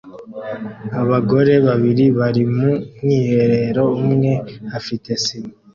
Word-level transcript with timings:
Abagore 1.01 1.53
babiri 1.67 2.05
bari 2.19 2.43
mu 2.55 2.71
bwiherero 2.85 3.83
umwe 4.03 4.31
afite 4.77 5.09
sima 5.23 5.53